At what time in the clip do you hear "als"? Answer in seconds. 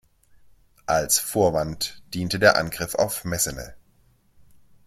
0.87-1.19